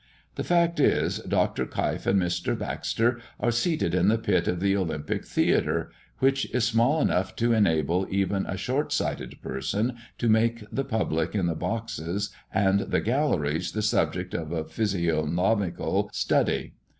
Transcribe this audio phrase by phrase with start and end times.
[0.33, 1.67] The fact is, Dr.
[1.67, 2.57] Keif and Mr.
[2.57, 7.53] Baxter are seated in the pit of the Olympic Theatre, which is small enough to
[7.53, 12.99] enable even a short sighted person to make the public in the boxes and the
[12.99, 16.73] galleries the subject of a physiognomical study.